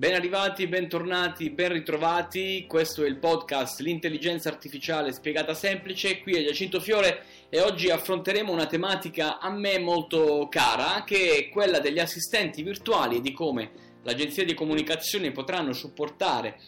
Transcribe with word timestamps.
Ben 0.00 0.14
arrivati, 0.14 0.66
bentornati, 0.66 1.50
ben 1.50 1.72
ritrovati. 1.72 2.64
Questo 2.66 3.04
è 3.04 3.06
il 3.06 3.18
podcast 3.18 3.80
L'intelligenza 3.80 4.48
artificiale 4.48 5.12
spiegata 5.12 5.52
semplice. 5.52 6.22
Qui 6.22 6.32
è 6.32 6.42
Giacinto 6.42 6.80
Fiore 6.80 7.22
e 7.50 7.60
oggi 7.60 7.90
affronteremo 7.90 8.50
una 8.50 8.64
tematica 8.64 9.38
a 9.38 9.50
me 9.50 9.78
molto 9.78 10.48
cara, 10.48 11.04
che 11.04 11.36
è 11.36 11.48
quella 11.50 11.80
degli 11.80 11.98
assistenti 11.98 12.62
virtuali 12.62 13.16
e 13.18 13.20
di 13.20 13.32
come 13.32 13.72
l'agenzia 14.02 14.42
di 14.42 14.54
comunicazione 14.54 15.32
potranno 15.32 15.74
supportare 15.74 16.58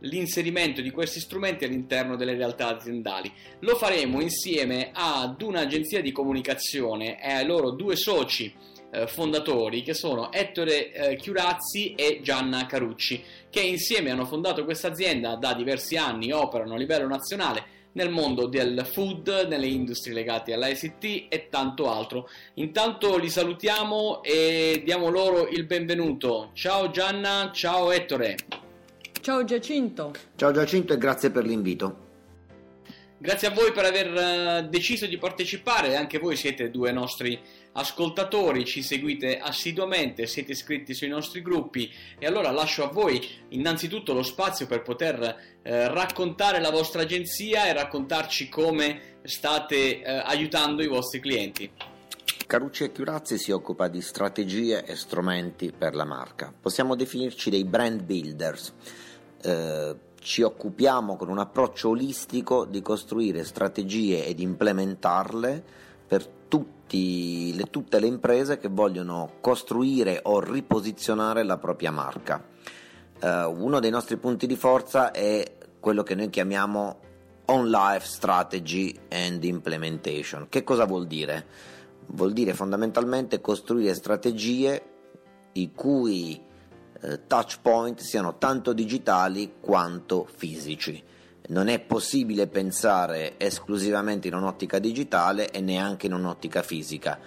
l'inserimento 0.00 0.80
di 0.80 0.90
questi 0.90 1.20
strumenti 1.20 1.64
all'interno 1.64 2.16
delle 2.16 2.34
realtà 2.34 2.66
aziendali. 2.66 3.32
Lo 3.60 3.76
faremo 3.76 4.20
insieme 4.20 4.90
ad 4.92 5.40
un'agenzia 5.40 6.02
di 6.02 6.10
comunicazione 6.10 7.22
e 7.22 7.30
ai 7.34 7.46
loro 7.46 7.70
due 7.70 7.94
soci 7.94 8.52
eh, 8.90 9.06
fondatori 9.06 9.82
che 9.82 9.94
sono 9.94 10.32
Ettore 10.32 10.92
eh, 10.92 11.16
Chiurazzi 11.16 11.94
e 11.94 12.20
Gianna 12.22 12.66
Carucci 12.66 13.22
che 13.48 13.60
insieme 13.60 14.10
hanno 14.10 14.24
fondato 14.24 14.64
questa 14.64 14.88
azienda 14.88 15.36
da 15.36 15.54
diversi 15.54 15.96
anni, 15.96 16.32
operano 16.32 16.74
a 16.74 16.78
livello 16.78 17.06
nazionale 17.06 17.78
nel 17.92 18.10
mondo 18.10 18.46
del 18.46 18.86
food, 18.86 19.46
nelle 19.48 19.66
industrie 19.66 20.14
legate 20.14 20.52
all'ICT 20.52 21.26
e 21.28 21.48
tanto 21.48 21.90
altro. 21.90 22.28
Intanto 22.54 23.16
li 23.16 23.28
salutiamo 23.28 24.22
e 24.22 24.82
diamo 24.84 25.08
loro 25.08 25.48
il 25.48 25.64
benvenuto. 25.64 26.50
Ciao 26.52 26.90
Gianna, 26.90 27.50
ciao 27.52 27.90
Ettore. 27.90 28.36
Ciao 29.20 29.44
Giacinto. 29.44 30.12
Ciao 30.36 30.52
Giacinto 30.52 30.92
e 30.92 30.98
grazie 30.98 31.30
per 31.30 31.44
l'invito. 31.44 32.08
Grazie 33.22 33.48
a 33.48 33.50
voi 33.50 33.70
per 33.72 33.84
aver 33.84 34.16
eh, 34.16 34.68
deciso 34.70 35.04
di 35.04 35.18
partecipare, 35.18 35.94
anche 35.94 36.18
voi 36.18 36.36
siete 36.36 36.70
due 36.70 36.90
nostri 36.90 37.38
ascoltatori, 37.72 38.64
ci 38.64 38.82
seguite 38.82 39.38
assiduamente, 39.38 40.26
siete 40.26 40.52
iscritti 40.52 40.94
sui 40.94 41.08
nostri 41.08 41.42
gruppi 41.42 41.90
e 42.18 42.26
allora 42.26 42.50
lascio 42.50 42.84
a 42.84 42.88
voi 42.88 43.24
innanzitutto 43.50 44.12
lo 44.12 44.22
spazio 44.22 44.66
per 44.66 44.82
poter 44.82 45.58
eh, 45.62 45.88
raccontare 45.88 46.60
la 46.60 46.70
vostra 46.70 47.02
agenzia 47.02 47.66
e 47.66 47.72
raccontarci 47.72 48.48
come 48.48 49.18
state 49.22 50.02
eh, 50.02 50.10
aiutando 50.24 50.82
i 50.82 50.88
vostri 50.88 51.20
clienti. 51.20 51.70
Carucci 52.46 52.82
e 52.82 52.90
Chiurazzi 52.90 53.38
si 53.38 53.52
occupa 53.52 53.86
di 53.86 54.00
strategie 54.00 54.84
e 54.84 54.96
strumenti 54.96 55.72
per 55.76 55.94
la 55.94 56.04
marca. 56.04 56.52
Possiamo 56.58 56.96
definirci 56.96 57.48
dei 57.48 57.64
brand 57.64 58.02
builders. 58.02 58.72
Eh, 59.42 59.96
ci 60.20 60.42
occupiamo 60.42 61.16
con 61.16 61.28
un 61.28 61.38
approccio 61.38 61.90
olistico 61.90 62.64
di 62.64 62.82
costruire 62.82 63.44
strategie 63.44 64.26
ed 64.26 64.40
implementarle 64.40 65.64
per 66.10 66.26
tutti, 66.26 67.54
le, 67.54 67.70
tutte 67.70 68.00
le 68.00 68.08
imprese 68.08 68.58
che 68.58 68.66
vogliono 68.66 69.34
costruire 69.40 70.18
o 70.24 70.40
riposizionare 70.40 71.44
la 71.44 71.56
propria 71.56 71.92
marca. 71.92 72.44
Uh, 73.22 73.54
uno 73.56 73.78
dei 73.78 73.90
nostri 73.90 74.16
punti 74.16 74.48
di 74.48 74.56
forza 74.56 75.12
è 75.12 75.52
quello 75.78 76.02
che 76.02 76.16
noi 76.16 76.28
chiamiamo 76.28 76.98
On 77.44 77.70
Life 77.70 78.08
Strategy 78.08 78.92
and 79.08 79.44
Implementation. 79.44 80.48
Che 80.48 80.64
cosa 80.64 80.84
vuol 80.84 81.06
dire? 81.06 81.46
Vuol 82.06 82.32
dire 82.32 82.54
fondamentalmente 82.54 83.40
costruire 83.40 83.94
strategie 83.94 84.82
i 85.52 85.70
cui 85.72 86.42
eh, 87.02 87.26
touch 87.28 87.60
point 87.62 88.00
siano 88.00 88.36
tanto 88.36 88.72
digitali 88.72 89.52
quanto 89.60 90.26
fisici. 90.34 91.00
Non 91.50 91.66
è 91.66 91.80
possibile 91.80 92.46
pensare 92.46 93.34
esclusivamente 93.36 94.28
in 94.28 94.34
un'ottica 94.34 94.78
digitale 94.78 95.50
e 95.50 95.60
neanche 95.60 96.06
in 96.06 96.12
un'ottica 96.12 96.62
fisica. 96.62 97.18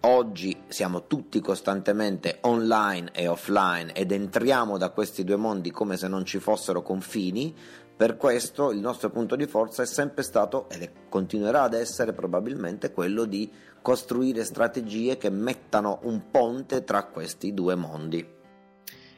Oggi 0.00 0.62
siamo 0.66 1.06
tutti 1.06 1.40
costantemente 1.40 2.38
online 2.40 3.10
e 3.12 3.28
offline 3.28 3.92
ed 3.92 4.10
entriamo 4.10 4.76
da 4.76 4.90
questi 4.90 5.22
due 5.22 5.36
mondi 5.36 5.70
come 5.70 5.96
se 5.96 6.08
non 6.08 6.24
ci 6.24 6.40
fossero 6.40 6.82
confini, 6.82 7.54
per 7.96 8.16
questo 8.16 8.72
il 8.72 8.80
nostro 8.80 9.08
punto 9.10 9.36
di 9.36 9.46
forza 9.46 9.84
è 9.84 9.86
sempre 9.86 10.24
stato 10.24 10.68
ed 10.68 10.90
continuerà 11.08 11.62
ad 11.62 11.74
essere 11.74 12.12
probabilmente 12.12 12.90
quello 12.90 13.24
di 13.24 13.48
costruire 13.80 14.42
strategie 14.42 15.16
che 15.16 15.30
mettano 15.30 16.00
un 16.02 16.28
ponte 16.28 16.82
tra 16.82 17.04
questi 17.04 17.54
due 17.54 17.76
mondi. 17.76 18.38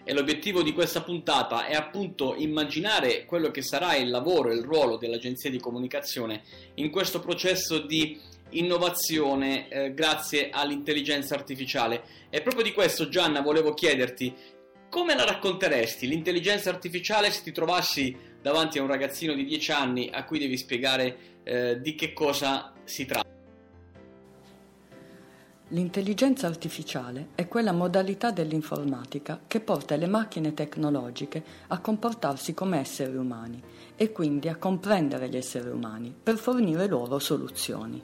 E 0.04 0.12
l'obiettivo 0.12 0.62
di 0.62 0.72
questa 0.72 1.02
puntata 1.02 1.66
è 1.66 1.74
appunto 1.74 2.34
immaginare 2.36 3.24
quello 3.24 3.50
che 3.50 3.62
sarà 3.62 3.94
il 3.94 4.10
lavoro 4.10 4.50
e 4.50 4.54
il 4.54 4.64
ruolo 4.64 4.96
dell'agenzia 4.96 5.48
di 5.48 5.60
comunicazione 5.60 6.42
in 6.74 6.90
questo 6.90 7.20
processo 7.20 7.78
di 7.78 8.20
innovazione 8.50 9.68
eh, 9.68 9.94
grazie 9.94 10.50
all'intelligenza 10.50 11.34
artificiale. 11.34 12.02
E 12.30 12.42
proprio 12.42 12.64
di 12.64 12.72
questo, 12.72 13.08
Gianna, 13.08 13.41
volevo 13.41 13.74
chiederti 13.74 14.34
come 14.88 15.14
la 15.14 15.24
racconteresti 15.24 16.06
l'intelligenza 16.06 16.68
artificiale 16.68 17.30
se 17.30 17.42
ti 17.42 17.52
trovassi 17.52 18.14
davanti 18.42 18.78
a 18.78 18.82
un 18.82 18.88
ragazzino 18.88 19.32
di 19.32 19.44
10 19.44 19.72
anni 19.72 20.10
a 20.12 20.24
cui 20.24 20.38
devi 20.38 20.58
spiegare 20.58 21.16
eh, 21.44 21.80
di 21.80 21.94
che 21.94 22.12
cosa 22.12 22.74
si 22.84 23.06
tratta? 23.06 23.31
L'intelligenza 25.72 26.47
artificiale 26.49 27.28
è 27.34 27.49
quella 27.49 27.72
modalità 27.72 28.31
dell'informatica 28.31 29.41
che 29.47 29.60
porta 29.60 29.97
le 29.97 30.06
macchine 30.06 30.53
tecnologiche 30.53 31.43
a 31.69 31.78
comportarsi 31.81 32.53
come 32.53 32.78
esseri 32.78 33.16
umani 33.16 33.62
e 33.97 34.12
quindi 34.12 34.49
a 34.49 34.56
comprendere 34.56 35.31
gli 35.31 35.37
esseri 35.38 35.71
umani 35.71 36.15
per 36.22 36.37
fornire 36.37 36.87
loro 36.88 37.19
soluzioni. 37.19 38.03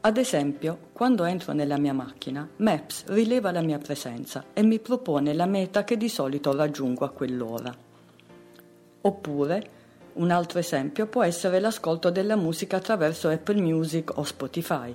Ad 0.00 0.16
esempio, 0.16 0.88
quando 0.92 1.22
entro 1.22 1.52
nella 1.52 1.78
mia 1.78 1.92
macchina, 1.92 2.48
Maps 2.56 3.04
rileva 3.06 3.52
la 3.52 3.62
mia 3.62 3.78
presenza 3.78 4.46
e 4.54 4.64
mi 4.64 4.80
propone 4.80 5.34
la 5.34 5.46
meta 5.46 5.84
che 5.84 5.96
di 5.96 6.08
solito 6.08 6.52
raggiungo 6.52 7.04
a 7.04 7.10
quell'ora. 7.10 7.72
Oppure, 9.02 9.70
un 10.14 10.32
altro 10.32 10.58
esempio 10.58 11.06
può 11.06 11.22
essere 11.22 11.60
l'ascolto 11.60 12.10
della 12.10 12.34
musica 12.34 12.78
attraverso 12.78 13.28
Apple 13.28 13.60
Music 13.60 14.18
o 14.18 14.24
Spotify 14.24 14.92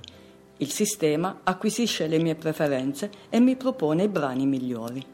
il 0.62 0.70
sistema 0.70 1.40
acquisisce 1.42 2.06
le 2.06 2.18
mie 2.18 2.36
preferenze 2.36 3.10
e 3.30 3.40
mi 3.40 3.56
propone 3.56 4.04
i 4.04 4.08
brani 4.08 4.46
migliori. 4.46 5.04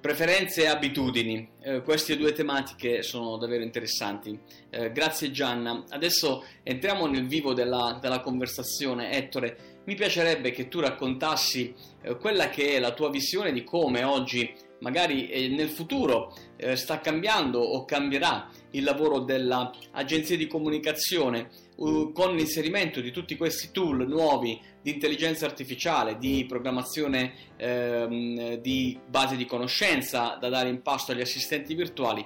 Preferenze 0.00 0.62
e 0.62 0.66
abitudini, 0.66 1.48
eh, 1.60 1.80
queste 1.82 2.16
due 2.16 2.32
tematiche 2.32 3.04
sono 3.04 3.36
davvero 3.36 3.62
interessanti. 3.62 4.36
Eh, 4.68 4.90
grazie 4.90 5.30
Gianna. 5.30 5.84
Adesso 5.90 6.44
entriamo 6.64 7.06
nel 7.06 7.28
vivo 7.28 7.54
della, 7.54 8.00
della, 8.02 8.18
conversazione. 8.18 9.12
Ettore, 9.12 9.80
mi 9.84 9.94
piacerebbe 9.94 10.50
che 10.50 10.66
tu 10.66 10.80
raccontassi 10.80 11.72
eh, 12.02 12.16
quella 12.16 12.48
che 12.48 12.74
è 12.74 12.80
la 12.80 12.92
tua 12.94 13.10
visione 13.10 13.52
di 13.52 13.62
come 13.62 14.02
oggi, 14.02 14.52
magari 14.82 15.28
eh, 15.30 15.48
nel 15.48 15.68
futuro, 15.68 16.36
eh, 16.56 16.76
sta 16.76 17.00
cambiando 17.00 17.60
o 17.60 17.84
cambierà 17.84 18.50
il 18.72 18.84
lavoro 18.84 19.20
dell'agenzia 19.20 20.36
di 20.36 20.46
comunicazione 20.46 21.48
con 21.74 22.36
l'inserimento 22.36 23.00
di 23.00 23.10
tutti 23.10 23.36
questi 23.36 23.70
tool 23.72 24.06
nuovi 24.06 24.60
di 24.80 24.92
intelligenza 24.92 25.46
artificiale, 25.46 26.16
di 26.18 26.44
programmazione 26.46 27.32
ehm, 27.56 28.56
di 28.56 28.98
base 29.08 29.36
di 29.36 29.46
conoscenza 29.46 30.36
da 30.40 30.48
dare 30.48 30.68
in 30.68 30.82
pasto 30.82 31.12
agli 31.12 31.22
assistenti 31.22 31.74
virtuali, 31.74 32.24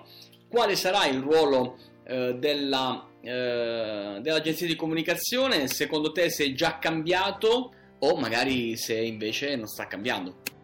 quale 0.48 0.76
sarà 0.76 1.06
il 1.06 1.20
ruolo 1.20 1.78
eh, 2.04 2.34
della, 2.34 3.08
eh, 3.20 4.18
dell'agenzia 4.20 4.66
di 4.66 4.76
comunicazione? 4.76 5.68
Secondo 5.68 6.12
te 6.12 6.28
se 6.28 6.44
è 6.44 6.52
già 6.52 6.78
cambiato 6.78 7.72
o 7.98 8.16
magari 8.16 8.76
se 8.76 8.94
invece 8.94 9.56
non 9.56 9.66
sta 9.66 9.86
cambiando? 9.86 10.55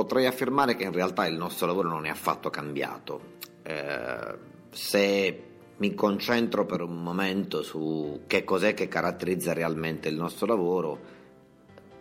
Potrei 0.00 0.24
affermare 0.24 0.76
che 0.76 0.84
in 0.84 0.92
realtà 0.92 1.26
il 1.26 1.36
nostro 1.36 1.66
lavoro 1.66 1.90
non 1.90 2.06
è 2.06 2.08
affatto 2.08 2.48
cambiato. 2.48 3.36
Eh, 3.62 4.34
se 4.70 5.42
mi 5.76 5.94
concentro 5.94 6.64
per 6.64 6.80
un 6.80 7.02
momento 7.02 7.62
su 7.62 8.22
che 8.26 8.42
cos'è 8.42 8.72
che 8.72 8.88
caratterizza 8.88 9.52
realmente 9.52 10.08
il 10.08 10.16
nostro 10.16 10.46
lavoro, 10.46 10.98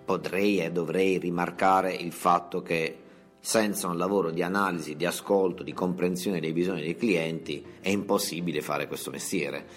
potrei 0.05 0.61
e 0.61 0.71
dovrei 0.71 1.17
rimarcare 1.17 1.93
il 1.93 2.13
fatto 2.13 2.61
che 2.61 2.99
senza 3.37 3.89
un 3.89 3.97
lavoro 3.97 4.31
di 4.31 4.43
analisi, 4.43 4.95
di 4.95 5.05
ascolto, 5.05 5.61
di 5.61 5.73
comprensione 5.73 6.39
dei 6.39 6.53
bisogni 6.53 6.83
dei 6.83 6.95
clienti 6.95 7.61
è 7.81 7.89
impossibile 7.89 8.61
fare 8.61 8.87
questo 8.87 9.11
mestiere. 9.11 9.67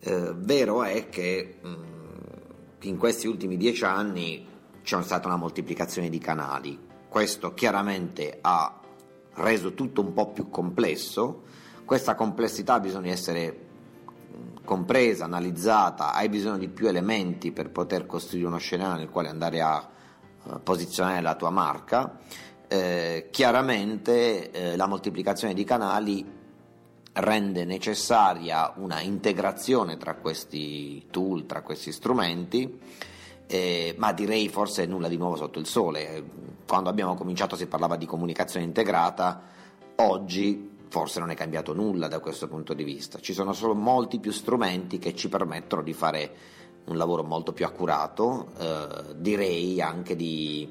Eh, 0.00 0.34
vero 0.34 0.82
è 0.82 1.08
che 1.08 1.54
mh, 1.62 1.68
mm, 1.68 1.74
in 2.82 2.98
questi 2.98 3.26
ultimi 3.26 3.56
dieci 3.56 3.82
anni 3.84 4.46
c'è 4.82 5.02
stata 5.02 5.26
una 5.26 5.38
moltiplicazione 5.38 6.10
di 6.10 6.18
canali, 6.18 6.86
questo 7.16 7.54
chiaramente 7.54 8.40
ha 8.42 8.78
reso 9.36 9.72
tutto 9.72 10.02
un 10.02 10.12
po' 10.12 10.32
più 10.32 10.50
complesso, 10.50 11.44
questa 11.86 12.14
complessità 12.14 12.78
bisogna 12.78 13.10
essere 13.10 13.58
compresa, 14.62 15.24
analizzata, 15.24 16.12
hai 16.12 16.28
bisogno 16.28 16.58
di 16.58 16.68
più 16.68 16.88
elementi 16.88 17.52
per 17.52 17.70
poter 17.70 18.04
costruire 18.04 18.46
uno 18.46 18.58
scenario 18.58 18.98
nel 18.98 19.08
quale 19.08 19.30
andare 19.30 19.62
a 19.62 19.88
uh, 20.42 20.62
posizionare 20.62 21.22
la 21.22 21.36
tua 21.36 21.48
marca. 21.48 22.18
Eh, 22.68 23.28
chiaramente 23.30 24.50
eh, 24.50 24.76
la 24.76 24.86
moltiplicazione 24.86 25.54
di 25.54 25.64
canali 25.64 26.22
rende 27.14 27.64
necessaria 27.64 28.74
una 28.76 29.00
integrazione 29.00 29.96
tra 29.96 30.16
questi 30.16 31.06
tool, 31.10 31.46
tra 31.46 31.62
questi 31.62 31.92
strumenti 31.92 32.78
eh, 33.46 33.94
ma 33.96 34.12
direi 34.12 34.48
forse 34.48 34.86
nulla 34.86 35.08
di 35.08 35.16
nuovo 35.16 35.36
sotto 35.36 35.58
il 35.58 35.66
sole. 35.66 36.24
Quando 36.66 36.90
abbiamo 36.90 37.14
cominciato 37.14 37.56
si 37.56 37.66
parlava 37.66 37.96
di 37.96 38.06
comunicazione 38.06 38.66
integrata, 38.66 39.42
oggi 39.96 40.74
forse 40.88 41.20
non 41.20 41.30
è 41.30 41.34
cambiato 41.34 41.72
nulla 41.72 42.08
da 42.08 42.20
questo 42.20 42.48
punto 42.48 42.74
di 42.74 42.84
vista, 42.84 43.18
ci 43.20 43.32
sono 43.32 43.52
solo 43.52 43.74
molti 43.74 44.18
più 44.18 44.32
strumenti 44.32 44.98
che 44.98 45.14
ci 45.14 45.28
permettono 45.28 45.82
di 45.82 45.92
fare 45.92 46.34
un 46.86 46.96
lavoro 46.96 47.22
molto 47.22 47.52
più 47.52 47.64
accurato, 47.64 48.48
eh, 48.58 49.14
direi 49.16 49.80
anche 49.80 50.14
di 50.14 50.68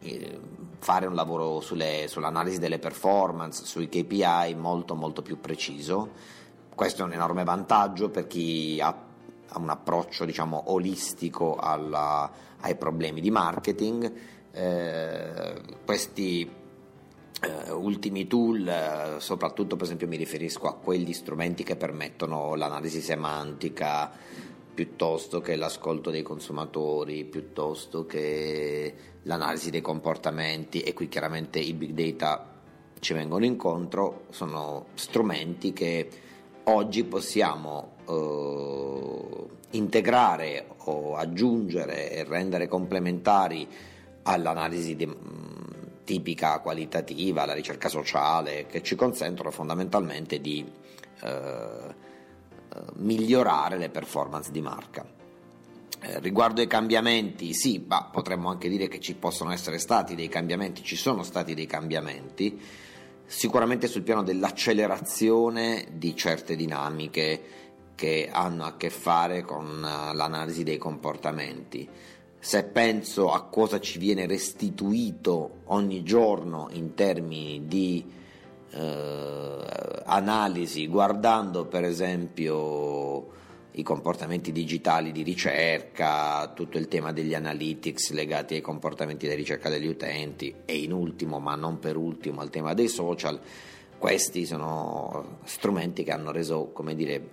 eh, 0.00 0.40
fare 0.78 1.06
un 1.06 1.14
lavoro 1.14 1.60
sulle, 1.60 2.06
sull'analisi 2.08 2.58
delle 2.58 2.78
performance, 2.78 3.64
sui 3.64 3.88
KPI 3.88 4.54
molto 4.56 4.94
molto 4.94 5.22
più 5.22 5.40
preciso. 5.40 6.10
Questo 6.74 7.02
è 7.02 7.04
un 7.04 7.12
enorme 7.12 7.42
vantaggio 7.44 8.10
per 8.10 8.26
chi 8.26 8.80
ha, 8.80 8.94
un 9.54 9.70
approccio 9.70 10.24
diciamo 10.24 10.64
olistico 10.66 11.56
alla, 11.56 12.30
ai 12.60 12.76
problemi 12.76 13.20
di 13.20 13.30
marketing. 13.30 14.12
Eh, 14.56 15.52
questi 15.84 16.50
eh, 17.42 17.70
ultimi 17.72 18.26
tool, 18.26 18.66
eh, 18.66 19.20
soprattutto 19.20 19.76
per 19.76 19.84
esempio 19.84 20.08
mi 20.08 20.16
riferisco 20.16 20.66
a 20.66 20.76
quegli 20.76 21.12
strumenti 21.12 21.62
che 21.62 21.76
permettono 21.76 22.54
l'analisi 22.54 23.02
semantica 23.02 24.10
piuttosto 24.72 25.42
che 25.42 25.56
l'ascolto 25.56 26.10
dei 26.10 26.22
consumatori, 26.22 27.24
piuttosto 27.24 28.06
che 28.06 28.94
l'analisi 29.24 29.68
dei 29.68 29.82
comportamenti 29.82 30.80
e 30.80 30.94
qui 30.94 31.08
chiaramente 31.08 31.58
i 31.58 31.74
big 31.74 31.90
data 31.90 32.54
ci 32.98 33.12
vengono 33.12 33.44
incontro, 33.44 34.24
sono 34.30 34.86
strumenti 34.94 35.74
che 35.74 36.08
oggi 36.64 37.04
possiamo 37.04 37.96
eh, 38.08 39.76
integrare 39.76 40.66
o 40.84 41.14
aggiungere 41.14 42.10
e 42.10 42.24
rendere 42.24 42.68
complementari 42.68 43.68
all'analisi 44.26 44.96
di, 44.96 45.06
tipica 46.04 46.60
qualitativa, 46.60 47.44
la 47.44 47.52
ricerca 47.52 47.88
sociale, 47.88 48.66
che 48.66 48.82
ci 48.82 48.94
consentono 48.94 49.50
fondamentalmente 49.50 50.40
di 50.40 50.64
eh, 51.22 51.28
eh, 51.28 52.80
migliorare 52.94 53.76
le 53.76 53.88
performance 53.88 54.50
di 54.50 54.60
marca. 54.60 55.04
Eh, 56.00 56.20
riguardo 56.20 56.60
ai 56.60 56.66
cambiamenti, 56.66 57.52
sì, 57.54 57.84
ma 57.86 58.04
potremmo 58.04 58.48
anche 58.48 58.68
dire 58.68 58.86
che 58.88 59.00
ci 59.00 59.14
possono 59.14 59.50
essere 59.50 59.78
stati 59.78 60.14
dei 60.14 60.28
cambiamenti, 60.28 60.82
ci 60.82 60.96
sono 60.96 61.22
stati 61.22 61.54
dei 61.54 61.66
cambiamenti, 61.66 62.60
sicuramente 63.24 63.88
sul 63.88 64.02
piano 64.02 64.22
dell'accelerazione 64.22 65.88
di 65.92 66.14
certe 66.14 66.54
dinamiche 66.54 67.42
che 67.96 68.28
hanno 68.30 68.64
a 68.64 68.76
che 68.76 68.90
fare 68.90 69.42
con 69.42 69.82
eh, 69.82 70.14
l'analisi 70.14 70.62
dei 70.62 70.78
comportamenti 70.78 71.88
se 72.46 72.62
penso 72.62 73.32
a 73.32 73.42
cosa 73.42 73.80
ci 73.80 73.98
viene 73.98 74.24
restituito 74.24 75.62
ogni 75.64 76.04
giorno 76.04 76.68
in 76.70 76.94
termini 76.94 77.66
di 77.66 78.08
eh, 78.70 79.58
analisi, 80.04 80.86
guardando 80.86 81.66
per 81.66 81.82
esempio 81.82 83.26
i 83.72 83.82
comportamenti 83.82 84.52
digitali 84.52 85.10
di 85.10 85.24
ricerca, 85.24 86.52
tutto 86.54 86.78
il 86.78 86.86
tema 86.86 87.10
degli 87.10 87.34
analytics 87.34 88.12
legati 88.12 88.54
ai 88.54 88.60
comportamenti 88.60 89.26
di 89.26 89.34
ricerca 89.34 89.68
degli 89.68 89.88
utenti 89.88 90.54
e 90.64 90.76
in 90.76 90.92
ultimo, 90.92 91.40
ma 91.40 91.56
non 91.56 91.80
per 91.80 91.96
ultimo, 91.96 92.42
al 92.42 92.50
tema 92.50 92.74
dei 92.74 92.86
social, 92.86 93.40
questi 93.98 94.46
sono 94.46 95.38
strumenti 95.42 96.04
che 96.04 96.12
hanno 96.12 96.30
reso, 96.30 96.70
come 96.72 96.94
dire, 96.94 97.30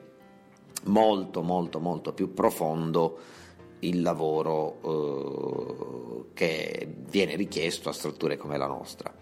molto 0.85 1.43
molto 1.43 1.79
molto 1.79 2.13
più 2.13 2.33
profondo 2.33 3.41
il 3.87 4.01
lavoro 4.01 4.79
eh, 6.29 6.33
che 6.33 6.87
viene 7.09 7.35
richiesto 7.35 7.89
a 7.89 7.93
strutture 7.93 8.37
come 8.37 8.57
la 8.57 8.67
nostra. 8.67 9.13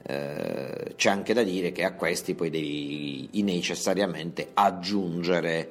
Eh, 0.00 0.94
c'è 0.96 1.10
anche 1.10 1.34
da 1.34 1.42
dire 1.42 1.72
che 1.72 1.84
a 1.84 1.94
questi 1.94 2.34
poi 2.34 2.50
devi 2.50 3.28
necessariamente 3.42 4.50
aggiungere 4.54 5.70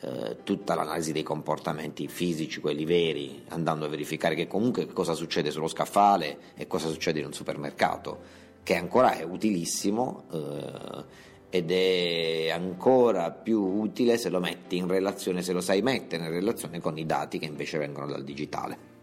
eh, 0.00 0.38
tutta 0.44 0.74
l'analisi 0.74 1.12
dei 1.12 1.22
comportamenti 1.22 2.06
fisici, 2.06 2.60
quelli 2.60 2.84
veri, 2.84 3.42
andando 3.48 3.84
a 3.84 3.88
verificare 3.88 4.34
che 4.34 4.46
comunque 4.46 4.86
cosa 4.86 5.14
succede 5.14 5.50
sullo 5.50 5.68
scaffale 5.68 6.38
e 6.54 6.66
cosa 6.66 6.88
succede 6.88 7.20
in 7.20 7.26
un 7.26 7.32
supermercato, 7.32 8.18
che 8.62 8.76
ancora 8.76 9.16
è 9.16 9.24
utilissimo 9.24 10.24
eh, 10.30 11.04
ed 11.50 11.70
è 11.70 12.50
ancora 12.50 13.30
più 13.30 13.60
utile 13.60 14.18
se 14.18 14.28
lo 14.28 14.40
metti 14.40 14.76
in 14.76 14.86
relazione, 14.86 15.42
se 15.42 15.52
lo 15.52 15.60
sai 15.60 15.80
mettere 15.80 16.24
in 16.24 16.30
relazione 16.30 16.80
con 16.80 16.98
i 16.98 17.06
dati 17.06 17.38
che 17.38 17.46
invece 17.46 17.78
vengono 17.78 18.06
dal 18.06 18.24
digitale. 18.24 18.96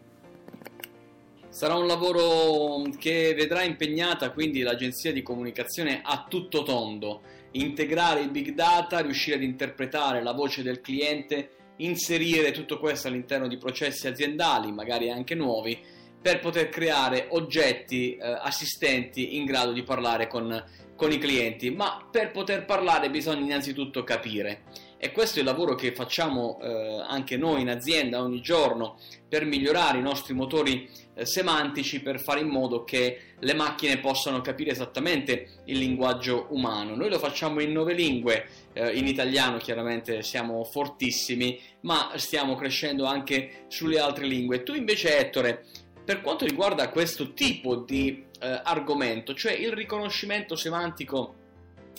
Sarà 1.50 1.75
un 1.75 1.88
lavoro 1.88 2.83
che 3.00 3.33
vedrà 3.33 3.63
impegnata 3.63 4.31
quindi 4.31 4.62
l'agenzia 4.62 5.13
di 5.13 5.24
comunicazione 5.24 6.01
a 6.03 6.25
tutto 6.27 6.63
tondo, 6.63 7.21
integrare 7.51 8.21
i 8.21 8.30
big 8.30 8.53
data, 8.53 9.00
riuscire 9.00 9.38
ad 9.38 9.42
interpretare 9.42 10.21
la 10.21 10.33
voce 10.33 10.63
del 10.63 10.81
cliente, 10.81 11.51
inserire 11.77 12.51
tutto 12.51 12.77
questo 12.77 13.07
all'interno 13.07 13.47
di 13.47 13.57
processi 13.57 14.06
aziendali, 14.06 14.71
magari 14.71 15.09
anche 15.09 15.33
nuovi, 15.33 15.80
per 16.21 16.39
poter 16.39 16.69
creare 16.69 17.27
oggetti 17.30 18.18
eh, 18.18 18.19
assistenti 18.21 19.38
in 19.38 19.45
grado 19.45 19.71
di 19.71 19.83
parlare 19.83 20.27
con 20.27 20.62
con 20.95 21.12
i 21.12 21.18
clienti, 21.18 21.71
ma 21.71 22.07
per 22.09 22.31
poter 22.31 22.65
parlare 22.65 23.09
bisogna 23.09 23.44
innanzitutto 23.44 24.03
capire. 24.03 24.63
E 24.97 25.12
questo 25.12 25.38
è 25.38 25.39
il 25.42 25.47
lavoro 25.47 25.75
che 25.75 25.94
facciamo 25.94 26.59
eh, 26.62 27.03
anche 27.06 27.38
noi 27.38 27.62
in 27.62 27.69
azienda 27.69 28.21
ogni 28.21 28.42
giorno 28.42 28.97
per 29.27 29.45
migliorare 29.45 30.00
i 30.00 30.01
nostri 30.01 30.33
motori 30.33 30.89
eh, 31.13 31.25
semantici, 31.25 32.01
per 32.01 32.19
fare 32.19 32.39
in 32.39 32.47
modo 32.47 32.83
che 32.86 33.33
le 33.38 33.53
macchine 33.53 34.00
possano 34.00 34.42
capire 34.42 34.71
esattamente 34.71 35.62
il 35.65 35.77
linguaggio 35.77 36.47
umano. 36.51 36.95
Noi 36.95 37.09
lo 37.09 37.19
facciamo 37.19 37.59
in 37.59 37.74
nove 37.74 37.94
lingue, 37.94 38.47
eh, 38.74 38.97
in 38.97 39.06
italiano 39.06 39.57
chiaramente 39.57 40.24
siamo 40.24 40.63
fortissimi, 40.63 41.59
ma 41.81 42.13
stiamo 42.15 42.56
crescendo 42.56 43.06
anche 43.06 43.65
sulle 43.68 44.00
altre 44.00 44.25
lingue. 44.25 44.63
Tu 44.63 44.74
invece 44.74 45.19
Ettore, 45.19 45.65
per 46.06 46.21
quanto 46.21 46.45
riguarda 46.45 46.89
questo 46.89 47.33
tipo 47.33 47.75
di 47.75 48.24
eh, 48.39 48.61
argomento, 48.63 49.33
cioè 49.33 49.53
il 49.53 49.71
riconoscimento 49.71 50.55
semantico 50.55 51.43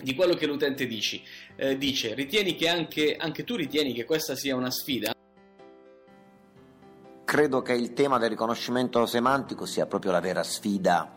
di 0.03 0.15
quello 0.15 0.35
che 0.35 0.47
l'utente 0.47 0.87
dici, 0.87 1.23
eh, 1.57 1.77
dice, 1.79 2.15
ritieni 2.15 2.55
che 2.55 2.69
anche, 2.69 3.17
anche 3.17 3.45
tu 3.45 3.57
ritieni 3.57 3.93
che 3.93 4.05
questa 4.05 4.35
sia 4.35 4.55
una 4.55 4.71
sfida? 4.71 5.15
Credo 7.25 7.63
che 7.63 7.73
il 7.73 7.93
tema 7.93 8.19
del 8.19 8.31
riconoscimento 8.31 9.05
semantico 9.07 9.67
sia 9.67 9.87
proprio 9.87 10.13
la 10.13 10.21
vera 10.21 10.43
sfida 10.43 11.17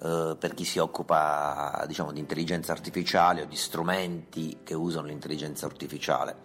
eh, 0.00 0.36
per 0.38 0.54
chi 0.54 0.64
si 0.64 0.78
occupa 0.78 1.84
diciamo, 1.86 2.12
di 2.12 2.20
intelligenza 2.20 2.72
artificiale 2.72 3.42
o 3.42 3.44
di 3.44 3.56
strumenti 3.56 4.58
che 4.64 4.74
usano 4.74 5.06
l'intelligenza 5.06 5.66
artificiale. 5.66 6.36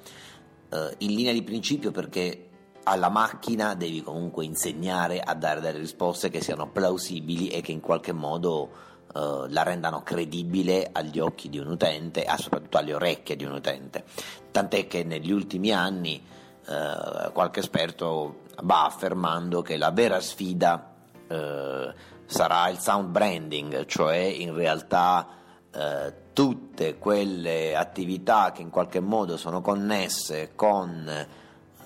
Eh, 0.69 0.95
in 0.99 1.13
linea 1.13 1.33
di 1.33 1.43
principio 1.43 1.91
perché 1.91 2.49
alla 2.83 3.09
macchina 3.09 3.75
devi 3.75 4.01
comunque 4.01 4.45
insegnare 4.45 5.19
a 5.19 5.33
dare 5.33 5.61
delle 5.61 5.79
risposte 5.79 6.29
che 6.29 6.41
siano 6.41 6.69
plausibili 6.69 7.49
e 7.49 7.61
che 7.61 7.71
in 7.71 7.79
qualche 7.79 8.11
modo 8.11 8.69
uh, 9.13 9.45
la 9.47 9.63
rendano 9.63 10.03
credibile 10.03 10.89
agli 10.91 11.19
occhi 11.19 11.49
di 11.49 11.57
un 11.57 11.67
utente 11.67 12.25
e 12.25 12.37
soprattutto 12.37 12.77
alle 12.77 12.93
orecchie 12.93 13.35
di 13.35 13.45
un 13.45 13.53
utente. 13.53 14.03
Tant'è 14.51 14.87
che 14.87 15.03
negli 15.03 15.31
ultimi 15.31 15.71
anni 15.71 16.21
uh, 16.67 17.31
qualche 17.31 17.61
esperto 17.61 18.41
va 18.63 18.85
affermando 18.85 19.61
che 19.61 19.77
la 19.77 19.91
vera 19.91 20.19
sfida 20.19 20.93
uh, 21.27 21.93
sarà 22.25 22.67
il 22.69 22.79
sound 22.79 23.09
branding, 23.09 23.85
cioè 23.85 24.17
in 24.17 24.53
realtà 24.53 25.41
tutte 26.33 26.97
quelle 26.97 27.75
attività 27.75 28.51
che 28.51 28.61
in 28.61 28.69
qualche 28.69 28.99
modo 28.99 29.37
sono 29.37 29.61
connesse 29.61 30.51
con 30.55 31.07
eh, 31.07 31.27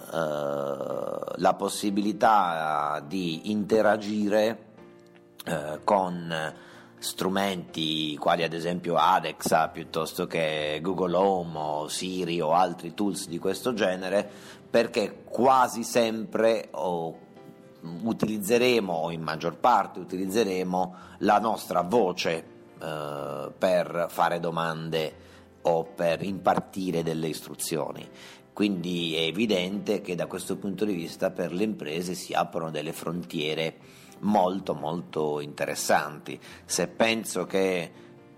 la 0.09 1.53
possibilità 1.55 3.03
di 3.05 3.51
interagire 3.51 4.65
eh, 5.45 5.79
con 5.83 6.53
strumenti 6.99 8.17
quali 8.17 8.43
ad 8.43 8.53
esempio 8.53 8.95
Alexa 8.95 9.67
piuttosto 9.69 10.25
che 10.25 10.79
Google 10.81 11.15
Home 11.15 11.57
o 11.57 11.87
Siri 11.87 12.41
o 12.41 12.53
altri 12.53 12.93
tools 12.93 13.27
di 13.27 13.37
questo 13.37 13.73
genere 13.73 14.27
perché 14.69 15.23
quasi 15.23 15.83
sempre 15.83 16.69
o 16.71 17.19
utilizzeremo 17.81 18.91
o 18.91 19.11
in 19.11 19.21
maggior 19.21 19.57
parte 19.57 19.99
utilizzeremo 19.99 20.95
la 21.19 21.39
nostra 21.39 21.81
voce 21.81 22.43
eh, 22.79 23.51
per 23.57 24.07
fare 24.09 24.39
domande 24.39 25.25
o 25.61 25.83
per 25.83 26.23
impartire 26.23 27.03
delle 27.03 27.27
istruzioni 27.27 28.09
quindi 28.57 29.15
è 29.15 29.19
evidente 29.19 30.01
che 30.01 30.15
da 30.15 30.25
questo 30.25 30.57
punto 30.57 30.83
di 30.83 30.95
vista 30.95 31.29
per 31.29 31.53
le 31.53 31.61
imprese 31.61 32.15
si 32.15 32.33
aprono 32.33 32.71
delle 32.71 32.91
frontiere 32.91 33.75
molto 34.21 34.73
molto 34.73 35.41
interessanti. 35.41 36.39
Se 36.65 36.87
penso 36.87 37.45
che 37.45 37.87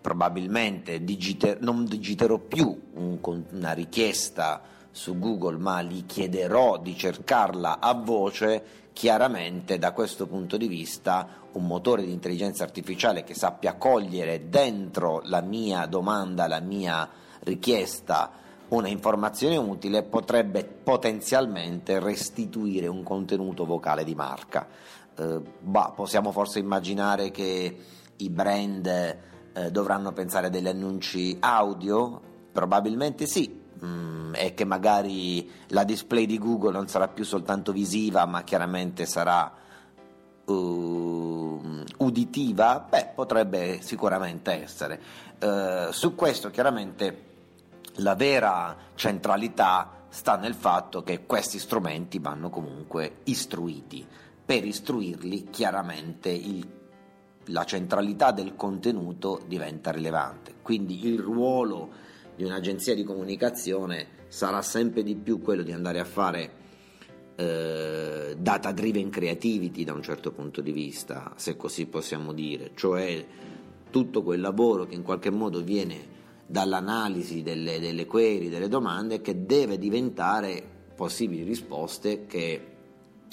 probabilmente 0.02 1.06
digiter- 1.06 1.62
non 1.62 1.86
digiterò 1.86 2.38
più 2.38 2.78
un, 2.96 3.18
una 3.52 3.72
richiesta 3.72 4.62
su 4.92 5.18
Google, 5.18 5.56
ma 5.56 5.82
gli 5.84 6.06
chiederò 6.06 6.80
di 6.80 6.98
cercarla 6.98 7.80
a 7.80 7.94
voce, 7.94 8.90
chiaramente 8.92 9.78
da 9.78 9.94
questo 9.94 10.28
punto 10.28 10.58
di 10.58 10.68
vista 10.68 11.46
un 11.54 11.66
motore 11.66 12.04
di 12.04 12.12
intelligenza 12.12 12.66
artificiale 12.66 13.24
che 13.24 13.36
sappia 13.36 13.76
cogliere 13.76 14.50
dentro 14.50 15.22
la 15.24 15.40
mia 15.40 15.86
domanda, 15.86 16.46
la 16.46 16.60
mia 16.60 17.10
richiesta, 17.44 18.48
una 18.70 18.88
informazione 18.88 19.58
utile 19.58 20.04
potrebbe 20.04 20.64
potenzialmente 20.64 22.00
restituire 22.00 22.88
un 22.88 23.04
contenuto 23.04 23.66
vocale 23.66 24.04
di 24.04 24.16
marca. 24.16 24.68
Eh, 25.16 25.42
bah, 25.60 25.94
possiamo 25.96 26.32
forse 26.32 26.60
immaginare 26.60 27.32
che 27.32 27.78
i 28.18 28.30
brand 28.30 28.86
eh, 28.88 29.72
dovranno 29.72 30.12
pensare 30.12 30.50
degli 30.50 30.68
annunci 30.68 31.38
audio? 31.40 32.22
Probabilmente 32.52 33.26
sì, 33.26 33.60
mm, 33.84 34.34
e 34.36 34.54
che 34.54 34.66
magari 34.66 35.50
la 35.68 35.84
display 35.84 36.26
di 36.26 36.38
Google 36.38 36.74
non 36.74 36.88
sarà 36.88 37.08
più 37.08 37.24
soltanto 37.24 37.72
visiva, 37.72 38.26
ma 38.26 38.44
chiaramente 38.44 39.06
sarà 39.06 39.52
uh, 40.46 41.84
uditiva, 41.98 42.86
beh, 42.88 43.12
potrebbe 43.16 43.82
sicuramente 43.82 44.64
essere. 44.64 45.02
Uh, 45.40 45.92
su 45.92 46.16
questo 46.16 46.50
chiaramente 46.50 47.29
la 47.96 48.16
vera 48.16 48.76
centralità 48.96 50.06
sta 50.10 50.38
nel 50.38 50.56
fatto 50.56 51.04
che 51.04 51.26
questi 51.26 51.60
strumenti 51.60 52.20
vanno 52.20 52.50
comunque 52.50 53.18
istruiti. 53.26 54.06
Per 54.46 54.66
istruirli 54.66 55.50
chiaramente 55.52 56.30
il, 56.30 56.68
la 57.46 57.66
centralità 57.66 58.32
del 58.32 58.56
contenuto 58.56 59.42
diventa 59.46 59.92
rilevante, 59.92 60.56
quindi 60.62 61.06
il 61.06 61.20
ruolo 61.20 62.08
di 62.36 62.44
un'agenzia 62.44 62.96
di 62.96 63.04
comunicazione 63.04 64.18
sarà 64.28 64.62
sempre 64.62 65.04
di 65.04 65.16
più 65.16 65.42
quello 65.42 65.62
di 65.62 65.72
andare 65.72 66.00
a 66.00 66.06
fare 66.06 66.52
eh, 67.36 68.36
data 68.40 68.72
driven 68.72 69.10
creativity 69.10 69.84
da 69.84 69.94
un 69.94 70.02
certo 70.02 70.32
punto 70.32 70.62
di 70.62 70.72
vista, 70.72 71.34
se 71.36 71.56
così 71.56 71.86
possiamo 71.86 72.34
dire, 72.34 72.72
cioè 72.76 73.26
tutto 73.90 74.24
quel 74.24 74.42
lavoro 74.42 74.86
che 74.86 74.96
in 74.96 75.04
qualche 75.04 75.30
modo 75.30 75.62
viene 75.62 76.18
dall'analisi 76.50 77.44
delle, 77.44 77.80
delle 77.80 78.08
query, 78.08 78.50
delle 78.50 78.68
domande, 78.68 79.22
che 79.22 79.46
deve 79.46 79.78
diventare 79.78 80.64
possibili 80.96 81.44
risposte 81.44 82.26
che 82.26 82.66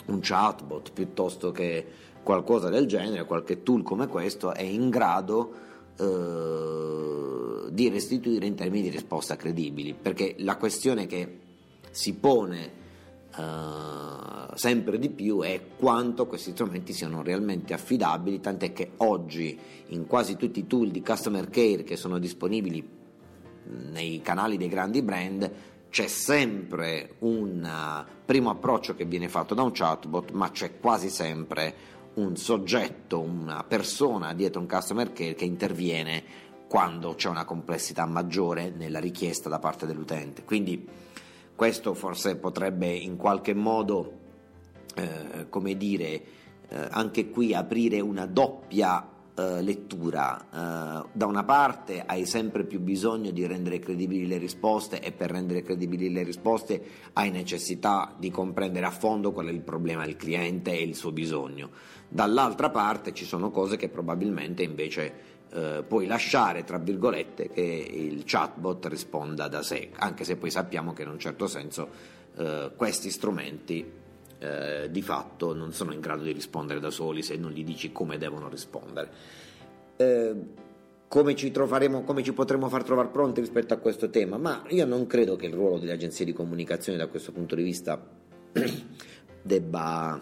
un 0.06 0.18
chatbot 0.20 0.92
piuttosto 0.92 1.50
che 1.50 1.84
qualcosa 2.22 2.68
del 2.68 2.86
genere, 2.86 3.24
qualche 3.24 3.62
tool 3.62 3.82
come 3.82 4.06
questo 4.06 4.52
è 4.52 4.62
in 4.62 4.90
grado 4.90 5.54
eh, 5.98 7.70
di 7.72 7.88
restituire 7.88 8.44
in 8.44 8.54
termini 8.54 8.82
di 8.82 8.90
risposta 8.90 9.36
credibili, 9.36 9.94
perché 9.94 10.34
la 10.40 10.56
questione 10.56 11.06
che 11.06 11.38
si 11.90 12.14
pone 12.14 12.84
Uh, 13.36 14.56
sempre 14.56 14.98
di 14.98 15.10
più 15.10 15.42
è 15.42 15.60
quanto 15.76 16.24
questi 16.26 16.52
strumenti 16.52 16.94
siano 16.94 17.22
realmente 17.22 17.74
affidabili, 17.74 18.40
tant'è 18.40 18.72
che 18.72 18.92
oggi 18.98 19.58
in 19.88 20.06
quasi 20.06 20.36
tutti 20.36 20.60
i 20.60 20.66
tool 20.66 20.88
di 20.88 21.02
customer 21.02 21.50
care 21.50 21.82
che 21.82 21.96
sono 21.96 22.18
disponibili 22.18 22.95
nei 23.92 24.20
canali 24.22 24.56
dei 24.56 24.68
grandi 24.68 25.02
brand 25.02 25.50
c'è 25.90 26.08
sempre 26.08 27.14
un 27.20 27.62
uh, 27.64 28.24
primo 28.24 28.50
approccio 28.50 28.94
che 28.94 29.04
viene 29.04 29.28
fatto 29.28 29.54
da 29.54 29.62
un 29.62 29.72
chatbot, 29.72 30.30
ma 30.32 30.50
c'è 30.50 30.78
quasi 30.78 31.08
sempre 31.08 31.94
un 32.14 32.36
soggetto, 32.36 33.20
una 33.20 33.64
persona 33.64 34.34
dietro 34.34 34.60
un 34.60 34.68
customer 34.68 35.12
care 35.12 35.34
che 35.34 35.44
interviene 35.44 36.22
quando 36.68 37.14
c'è 37.14 37.28
una 37.28 37.44
complessità 37.44 38.04
maggiore 38.06 38.70
nella 38.70 38.98
richiesta 38.98 39.48
da 39.48 39.58
parte 39.58 39.86
dell'utente. 39.86 40.44
Quindi 40.44 40.86
questo 41.54 41.94
forse 41.94 42.36
potrebbe 42.36 42.88
in 42.88 43.16
qualche 43.16 43.54
modo, 43.54 44.12
eh, 44.94 45.46
come 45.48 45.76
dire, 45.76 46.22
eh, 46.68 46.88
anche 46.90 47.30
qui 47.30 47.54
aprire 47.54 48.00
una 48.00 48.26
doppia 48.26 49.15
eh, 49.38 49.60
lettura. 49.60 50.46
Uh, 50.50 51.08
da 51.12 51.26
una 51.26 51.44
parte 51.44 52.02
hai 52.06 52.24
sempre 52.24 52.64
più 52.64 52.80
bisogno 52.80 53.30
di 53.32 53.46
rendere 53.46 53.78
credibili 53.80 54.26
le 54.26 54.38
risposte 54.38 54.98
e 55.02 55.12
per 55.12 55.30
rendere 55.30 55.60
credibili 55.60 56.10
le 56.10 56.22
risposte 56.22 56.82
hai 57.12 57.30
necessità 57.30 58.14
di 58.16 58.30
comprendere 58.30 58.86
a 58.86 58.90
fondo 58.90 59.32
qual 59.32 59.48
è 59.48 59.50
il 59.50 59.60
problema 59.60 60.06
del 60.06 60.16
cliente 60.16 60.70
e 60.70 60.82
il 60.82 60.94
suo 60.94 61.12
bisogno. 61.12 61.68
Dall'altra 62.08 62.70
parte 62.70 63.12
ci 63.12 63.26
sono 63.26 63.50
cose 63.50 63.76
che 63.76 63.90
probabilmente 63.90 64.62
invece 64.62 65.12
uh, 65.52 65.84
puoi 65.86 66.06
lasciare, 66.06 66.64
tra 66.64 66.78
virgolette, 66.78 67.50
che 67.50 67.60
il 67.60 68.22
chatbot 68.24 68.86
risponda 68.86 69.48
da 69.48 69.62
sé, 69.62 69.90
anche 69.96 70.24
se 70.24 70.36
poi 70.36 70.50
sappiamo 70.50 70.94
che 70.94 71.02
in 71.02 71.08
un 71.08 71.18
certo 71.18 71.46
senso 71.46 72.14
questi 72.76 73.10
strumenti 73.10 74.04
eh, 74.38 74.88
di 74.90 75.02
fatto 75.02 75.54
non 75.54 75.72
sono 75.72 75.92
in 75.92 76.00
grado 76.00 76.22
di 76.22 76.32
rispondere 76.32 76.80
da 76.80 76.90
soli 76.90 77.22
se 77.22 77.36
non 77.36 77.50
gli 77.50 77.64
dici 77.64 77.92
come 77.92 78.18
devono 78.18 78.48
rispondere. 78.48 79.10
Eh, 79.96 80.34
come 81.08 81.34
ci 81.36 81.52
come 81.52 82.22
ci 82.22 82.32
potremo 82.32 82.68
far 82.68 82.82
trovare 82.82 83.08
pronti 83.08 83.40
rispetto 83.40 83.72
a 83.72 83.78
questo 83.78 84.10
tema? 84.10 84.38
Ma 84.38 84.62
io 84.68 84.84
non 84.84 85.06
credo 85.06 85.36
che 85.36 85.46
il 85.46 85.54
ruolo 85.54 85.78
delle 85.78 85.92
agenzie 85.92 86.24
di 86.24 86.32
comunicazione 86.32 86.98
da 86.98 87.06
questo 87.06 87.32
punto 87.32 87.54
di 87.54 87.62
vista 87.62 87.98
debba 89.42 90.20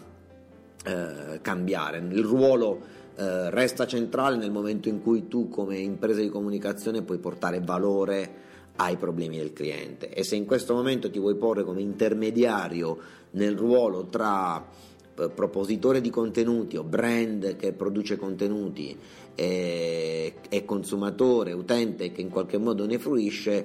eh, 0.84 1.40
cambiare. 1.40 1.98
Il 1.98 2.22
ruolo 2.22 2.80
eh, 3.16 3.50
resta 3.50 3.86
centrale 3.86 4.36
nel 4.36 4.50
momento 4.50 4.88
in 4.88 5.00
cui 5.00 5.28
tu 5.28 5.48
come 5.48 5.78
impresa 5.78 6.20
di 6.20 6.28
comunicazione 6.28 7.02
puoi 7.02 7.18
portare 7.18 7.60
valore 7.60 8.42
ai 8.76 8.96
problemi 8.96 9.36
del 9.36 9.52
cliente 9.52 10.08
e 10.10 10.24
se 10.24 10.36
in 10.36 10.46
questo 10.46 10.74
momento 10.74 11.10
ti 11.10 11.18
vuoi 11.18 11.36
porre 11.36 11.62
come 11.62 11.80
intermediario 11.80 12.98
nel 13.32 13.56
ruolo 13.56 14.06
tra 14.06 14.64
eh, 15.16 15.28
propositore 15.28 16.00
di 16.00 16.10
contenuti 16.10 16.76
o 16.76 16.82
brand 16.82 17.54
che 17.54 17.72
produce 17.72 18.16
contenuti 18.16 18.98
e, 19.36 20.34
e 20.48 20.64
consumatore, 20.64 21.52
utente 21.52 22.10
che 22.10 22.20
in 22.20 22.30
qualche 22.30 22.58
modo 22.58 22.84
ne 22.86 22.98
fruisce, 22.98 23.64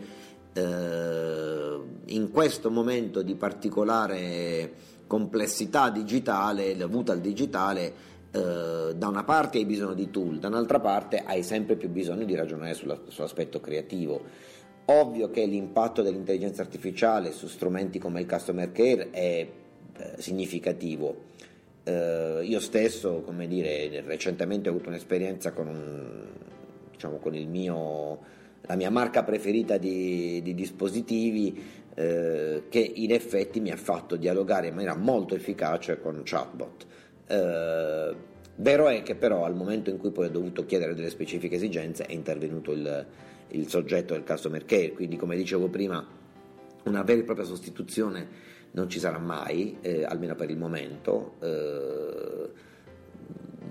eh, 0.54 1.80
in 2.06 2.30
questo 2.32 2.70
momento 2.70 3.22
di 3.22 3.36
particolare 3.36 4.74
complessità 5.08 5.90
digitale, 5.90 6.76
dovuta 6.76 7.14
al 7.14 7.20
digitale, 7.20 7.94
eh, 8.32 8.94
da 8.96 9.08
una 9.08 9.24
parte 9.24 9.58
hai 9.58 9.66
bisogno 9.66 9.96
di 9.96 10.12
tool, 10.12 10.38
da 10.38 10.50
un'altra 10.50 10.80
parte 10.80 11.24
hai 11.26 11.42
sempre 11.42 11.76
più 11.76 11.90
bisogno 11.90 12.26
di 12.26 12.36
ragionare 12.36 12.76
sulla, 12.76 13.00
sull'aspetto 13.08 13.60
creativo. 13.60 14.22
Ovvio 14.92 15.30
che 15.30 15.46
l'impatto 15.46 16.02
dell'intelligenza 16.02 16.64
artificiale 16.64 17.32
su 17.32 17.46
strumenti 17.46 18.00
come 18.00 18.22
il 18.22 18.28
customer 18.28 18.72
care 18.72 19.12
è 19.12 19.48
eh, 19.98 20.14
significativo. 20.18 21.28
Eh, 21.84 22.40
io 22.44 22.60
stesso, 22.60 23.22
come 23.22 23.48
dire, 23.48 24.02
recentemente 24.02 24.68
ho 24.68 24.72
avuto 24.72 24.90
un'esperienza 24.90 25.52
con, 25.52 25.68
un, 25.68 26.28
diciamo, 26.90 27.18
con 27.18 27.34
mio, 27.34 28.20
la 28.62 28.76
mia 28.76 28.90
marca 28.90 29.24
preferita 29.24 29.78
di, 29.78 30.42
di 30.42 30.56
dispositivi 30.56 31.64
eh, 31.94 32.64
che 32.68 32.80
in 32.80 33.12
effetti 33.12 33.60
mi 33.60 33.70
ha 33.70 33.78
fatto 33.78 34.16
dialogare 34.16 34.70
in 34.70 34.74
maniera 34.74 34.96
molto 34.96 35.36
efficace 35.36 36.02
con 36.02 36.20
chatbot. 36.24 36.86
Eh, 37.28 38.16
vero 38.56 38.88
è 38.88 39.04
che 39.04 39.14
però 39.14 39.46
al 39.46 39.56
momento 39.56 39.92
in 39.92 40.00
cui 40.00 40.10
poi 40.10 40.26
ho 40.26 40.32
dovuto 40.32 40.66
chiedere 40.66 40.96
delle 40.96 41.12
specifiche 41.12 41.58
esigenze 41.58 42.06
è 42.08 42.12
intervenuto 42.14 42.72
il 42.72 43.06
il 43.50 43.68
soggetto 43.68 44.14
del 44.14 44.24
customer 44.24 44.66
care, 44.66 44.92
quindi 44.92 45.18
come 45.18 45.36
dicevo 45.36 45.68
prima 45.68 46.06
una 46.84 47.04
vera 47.04 47.22
e 47.22 47.24
propria 47.24 47.46
sostituzione 47.46 48.48
non 48.72 48.90
ci 48.90 49.00
sarà 49.00 49.18
mai, 49.18 49.78
eh, 49.82 50.04
almeno 50.04 50.36
per 50.36 50.50
il 50.50 50.58
momento, 50.58 51.36
eh, 51.42 52.50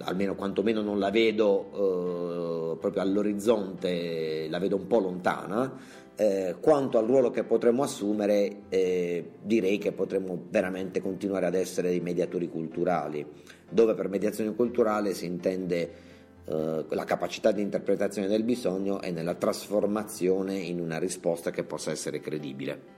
almeno 0.01 0.35
quantomeno 0.35 0.83
non 0.83 0.99
la 0.99 1.11
vedo 1.11 2.75
eh, 2.75 2.79
proprio 2.79 3.03
all'orizzonte, 3.03 4.49
la 4.49 4.59
vedo 4.59 4.77
un 4.77 4.87
po' 4.87 4.99
lontana. 4.99 6.07
Eh, 6.21 6.57
quanto 6.59 6.99
al 6.99 7.07
ruolo 7.07 7.31
che 7.31 7.45
potremmo 7.45 7.85
assumere, 7.85 8.63
eh, 8.71 9.31
direi 9.41 9.79
che 9.79 9.93
potremmo 9.93 10.47
veramente 10.51 11.01
continuare 11.01 11.47
ad 11.47 11.55
essere 11.55 11.91
dei 11.91 12.01
mediatori 12.01 12.49
culturali, 12.49 13.25
dove 13.71 13.95
per 13.95 14.09
mediazione 14.09 14.53
culturale 14.53 15.15
si 15.15 15.27
intende 15.27 16.08
eh, 16.51 16.85
la 16.89 17.05
capacità 17.05 17.53
di 17.53 17.61
interpretazione 17.61 18.27
del 18.27 18.43
bisogno 18.43 19.03
e 19.03 19.11
nella 19.11 19.35
trasformazione 19.35 20.57
in 20.57 20.81
una 20.81 20.99
risposta 20.99 21.51
che 21.51 21.65
possa 21.65 21.91
essere 21.91 22.21
credibile. 22.21 22.97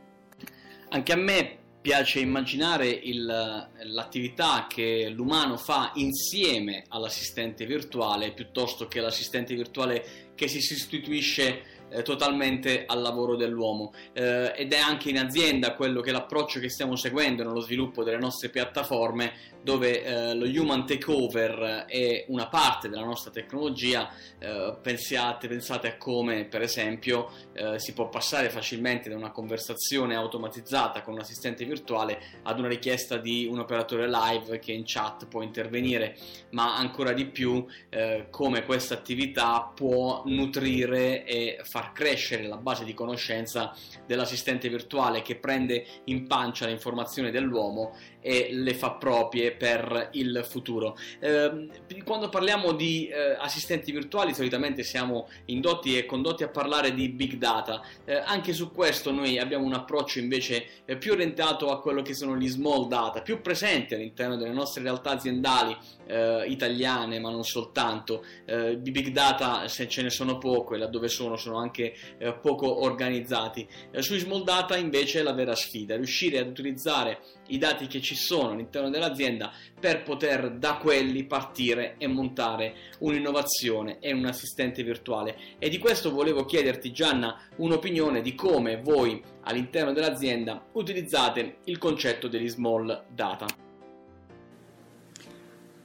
Anche 0.90 1.12
a 1.12 1.16
me 1.16 1.58
piace 1.80 2.20
immaginare 2.20 2.88
il, 2.88 3.24
l'attività 3.24 4.66
che 4.68 5.08
l'umano 5.08 5.56
fa 5.56 5.92
insieme 5.94 6.84
all'assistente 6.88 7.64
virtuale 7.64 8.32
piuttosto 8.32 8.86
che 8.86 9.00
l'assistente 9.00 9.54
virtuale 9.54 10.32
che 10.34 10.46
si 10.46 10.60
sostituisce 10.60 11.79
eh, 11.90 12.02
totalmente 12.02 12.84
al 12.86 13.00
lavoro 13.00 13.36
dell'uomo. 13.36 13.92
Eh, 14.12 14.52
ed 14.56 14.72
è 14.72 14.78
anche 14.78 15.10
in 15.10 15.18
azienda 15.18 15.74
quello 15.74 16.00
che 16.00 16.12
l'approccio 16.12 16.60
che 16.60 16.70
stiamo 16.70 16.96
seguendo 16.96 17.42
nello 17.42 17.60
sviluppo 17.60 18.02
delle 18.02 18.18
nostre 18.18 18.48
piattaforme 18.48 19.32
dove 19.62 20.02
eh, 20.02 20.34
lo 20.34 20.46
human 20.46 20.86
takeover 20.86 21.84
è 21.86 22.24
una 22.28 22.48
parte 22.48 22.88
della 22.88 23.04
nostra 23.04 23.30
tecnologia, 23.30 24.10
eh, 24.38 24.76
pensiate, 24.80 25.48
pensate 25.48 25.88
a 25.88 25.96
come 25.96 26.44
per 26.44 26.62
esempio 26.62 27.30
eh, 27.52 27.78
si 27.78 27.92
può 27.92 28.08
passare 28.08 28.48
facilmente 28.48 29.08
da 29.08 29.16
una 29.16 29.30
conversazione 29.30 30.14
automatizzata 30.14 31.02
con 31.02 31.14
un 31.14 31.20
assistente 31.20 31.64
virtuale 31.64 32.20
ad 32.42 32.58
una 32.58 32.68
richiesta 32.68 33.18
di 33.18 33.46
un 33.50 33.58
operatore 33.58 34.08
live 34.08 34.58
che 34.58 34.72
in 34.72 34.82
chat 34.86 35.26
può 35.26 35.42
intervenire, 35.42 36.16
ma 36.50 36.76
ancora 36.76 37.12
di 37.12 37.26
più 37.26 37.64
eh, 37.90 38.28
come 38.30 38.64
questa 38.64 38.94
attività 38.94 39.70
può 39.74 40.22
nutrire 40.26 41.24
e 41.24 41.60
far 41.64 41.79
crescere 41.92 42.46
la 42.46 42.56
base 42.56 42.84
di 42.84 42.94
conoscenza 42.94 43.74
dell'assistente 44.06 44.68
virtuale 44.68 45.22
che 45.22 45.36
prende 45.36 45.86
in 46.04 46.26
pancia 46.26 46.66
le 46.66 46.72
informazioni 46.72 47.30
dell'uomo 47.30 47.96
e 48.20 48.48
le 48.52 48.74
fa 48.74 48.92
proprie 48.92 49.52
per 49.52 50.10
il 50.12 50.44
futuro. 50.48 50.96
Eh, 51.18 51.68
quando 52.04 52.28
parliamo 52.28 52.72
di 52.72 53.08
eh, 53.08 53.36
assistenti 53.38 53.92
virtuali 53.92 54.34
solitamente 54.34 54.82
siamo 54.82 55.28
indotti 55.46 55.96
e 55.96 56.06
condotti 56.06 56.42
a 56.42 56.48
parlare 56.48 56.92
di 56.94 57.08
big 57.08 57.34
data, 57.34 57.82
eh, 58.04 58.16
anche 58.16 58.52
su 58.52 58.70
questo 58.70 59.10
noi 59.10 59.38
abbiamo 59.38 59.64
un 59.64 59.74
approccio 59.74 60.18
invece 60.18 60.66
eh, 60.84 60.96
più 60.96 61.12
orientato 61.12 61.70
a 61.70 61.80
quello 61.80 62.02
che 62.02 62.14
sono 62.14 62.36
gli 62.36 62.48
small 62.48 62.88
data, 62.88 63.22
più 63.22 63.40
presenti 63.40 63.94
all'interno 63.94 64.36
delle 64.36 64.52
nostre 64.52 64.82
realtà 64.82 65.10
aziendali 65.10 65.76
eh, 66.06 66.44
italiane, 66.46 67.18
ma 67.18 67.30
non 67.30 67.44
soltanto. 67.44 68.24
Eh, 68.44 68.80
di 68.80 68.90
big 68.90 69.08
data 69.08 69.66
se 69.68 69.88
ce 69.88 70.02
ne 70.02 70.10
sono 70.10 70.38
poco 70.38 70.74
e 70.74 70.78
laddove 70.78 71.08
sono 71.08 71.36
sono 71.36 71.58
anche 71.58 71.94
poco 72.40 72.82
organizzati. 72.84 73.66
sui 73.98 74.18
small 74.18 74.44
data 74.44 74.76
invece 74.76 75.20
è 75.20 75.22
la 75.22 75.32
vera 75.32 75.54
sfida, 75.54 75.96
riuscire 75.96 76.38
ad 76.38 76.48
utilizzare 76.48 77.20
i 77.48 77.58
dati 77.58 77.86
che 77.86 78.00
ci 78.10 78.16
sono 78.16 78.50
all'interno 78.50 78.90
dell'azienda 78.90 79.52
per 79.78 80.02
poter 80.02 80.50
da 80.50 80.78
quelli 80.78 81.22
partire 81.22 81.94
e 81.96 82.08
montare 82.08 82.74
un'innovazione 82.98 84.00
e 84.00 84.12
un 84.12 84.24
assistente 84.24 84.82
virtuale. 84.82 85.36
E 85.60 85.68
di 85.68 85.78
questo 85.78 86.10
volevo 86.10 86.44
chiederti 86.44 86.90
Gianna 86.90 87.38
un'opinione 87.54 88.20
di 88.20 88.34
come 88.34 88.80
voi 88.80 89.22
all'interno 89.42 89.92
dell'azienda 89.92 90.60
utilizzate 90.72 91.58
il 91.64 91.78
concetto 91.78 92.26
degli 92.26 92.48
small 92.48 93.04
data. 93.14 93.46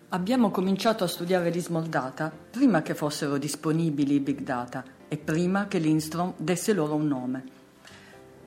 Abbiamo 0.09 0.49
cominciato 0.49 1.03
a 1.03 1.07
studiare 1.07 1.51
gli 1.51 1.59
small 1.59 1.85
data 1.85 2.31
prima 2.49 2.81
che 2.81 2.95
fossero 2.95 3.37
disponibili 3.37 4.15
i 4.15 4.19
big 4.19 4.39
data 4.39 4.83
e 5.07 5.17
prima 5.17 5.67
che 5.67 5.77
l'Instrom 5.77 6.33
desse 6.37 6.73
loro 6.73 6.95
un 6.95 7.07
nome 7.07 7.43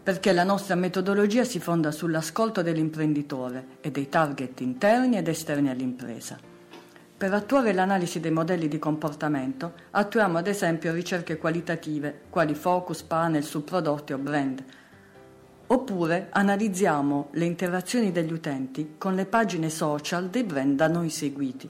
perché 0.09 0.33
la 0.33 0.43
nostra 0.43 0.75
metodologia 0.75 1.45
si 1.45 1.61
fonda 1.61 1.91
sull'ascolto 1.91 2.63
dell'imprenditore 2.63 3.77
e 3.83 3.91
dei 3.91 4.09
target 4.09 4.63
interni 4.63 5.19
ed 5.19 5.29
esterni 5.29 5.69
all'impresa. 5.69 6.39
Per 7.19 7.35
attuare 7.35 7.75
l'analisi 7.75 8.19
dei 8.19 8.31
modelli 8.31 8.69
di 8.69 8.79
comportamento 8.79 9.75
attuiamo 9.91 10.39
ad 10.39 10.47
esempio 10.47 10.95
ricerche 10.95 11.37
qualitative, 11.37 12.23
quali 12.31 12.55
focus, 12.55 13.03
panel 13.03 13.45
su 13.45 13.65
prodotti 13.65 14.15
o 14.15 14.17
brand, 14.17 14.65
oppure 15.67 16.29
analizziamo 16.31 17.29
le 17.33 17.45
interazioni 17.45 18.11
degli 18.11 18.33
utenti 18.33 18.95
con 18.97 19.15
le 19.15 19.27
pagine 19.27 19.69
social 19.69 20.31
dei 20.31 20.45
brand 20.45 20.75
da 20.75 20.89
noi 20.89 21.11
seguiti. 21.11 21.69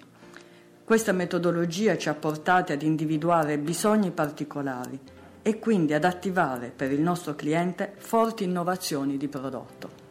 Questa 0.84 1.10
metodologia 1.10 1.98
ci 1.98 2.08
ha 2.08 2.14
portati 2.14 2.70
ad 2.70 2.82
individuare 2.82 3.58
bisogni 3.58 4.12
particolari 4.12 5.16
e 5.48 5.58
quindi 5.58 5.94
ad 5.94 6.04
attivare 6.04 6.68
per 6.68 6.92
il 6.92 7.00
nostro 7.00 7.34
cliente 7.34 7.94
forti 7.96 8.44
innovazioni 8.44 9.16
di 9.16 9.28
prodotto. 9.28 10.06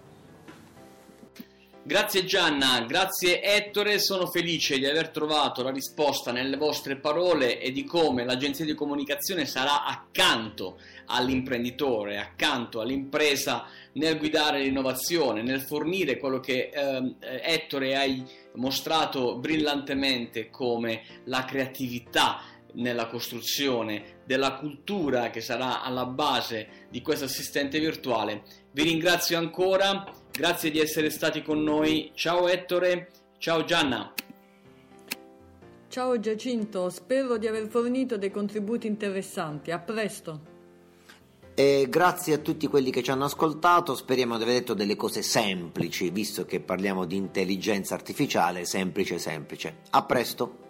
Grazie 1.83 2.25
Gianna, 2.25 2.81
grazie 2.87 3.43
Ettore, 3.43 3.99
sono 3.99 4.25
felice 4.25 4.79
di 4.79 4.87
aver 4.87 5.09
trovato 5.09 5.61
la 5.61 5.69
risposta 5.69 6.31
nelle 6.31 6.57
vostre 6.57 6.97
parole 6.97 7.61
e 7.61 7.71
di 7.71 7.83
come 7.83 8.25
l'agenzia 8.25 8.65
di 8.65 8.73
comunicazione 8.73 9.45
sarà 9.45 9.85
accanto 9.85 10.79
all'imprenditore, 11.05 12.17
accanto 12.17 12.81
all'impresa 12.81 13.65
nel 13.93 14.17
guidare 14.17 14.63
l'innovazione, 14.63 15.43
nel 15.43 15.61
fornire 15.61 16.17
quello 16.17 16.39
che 16.39 16.71
eh, 16.73 17.15
Ettore 17.19 17.95
hai 17.95 18.25
mostrato 18.55 19.37
brillantemente 19.37 20.49
come 20.49 21.03
la 21.25 21.45
creatività 21.45 22.41
nella 22.73 23.07
costruzione 23.07 24.21
della 24.25 24.55
cultura 24.55 25.29
che 25.29 25.41
sarà 25.41 25.81
alla 25.81 26.05
base 26.05 26.87
di 26.89 27.01
questo 27.01 27.25
assistente 27.25 27.79
virtuale. 27.79 28.43
Vi 28.71 28.83
ringrazio 28.83 29.37
ancora, 29.37 30.05
grazie 30.31 30.71
di 30.71 30.79
essere 30.79 31.09
stati 31.09 31.41
con 31.41 31.63
noi. 31.63 32.11
Ciao 32.13 32.47
Ettore, 32.47 33.09
ciao 33.37 33.63
Gianna. 33.63 34.13
Ciao 35.89 36.19
Giacinto, 36.19 36.89
spero 36.89 37.37
di 37.37 37.47
aver 37.47 37.67
fornito 37.67 38.17
dei 38.17 38.29
contributi 38.29 38.87
interessanti. 38.87 39.71
A 39.71 39.79
presto. 39.79 40.55
E 41.55 41.87
grazie 41.89 42.35
a 42.35 42.37
tutti 42.37 42.67
quelli 42.67 42.91
che 42.91 43.01
ci 43.01 43.09
hanno 43.09 43.25
ascoltato, 43.25 43.95
speriamo 43.95 44.37
di 44.37 44.43
aver 44.43 44.59
detto 44.59 44.75
delle 44.75 44.95
cose 44.95 45.23
semplici, 45.23 46.11
visto 46.11 46.45
che 46.45 46.59
parliamo 46.59 47.05
di 47.05 47.15
intelligenza 47.15 47.95
artificiale, 47.95 48.63
semplice 48.63 49.17
semplice. 49.17 49.77
A 49.89 50.03
presto. 50.03 50.66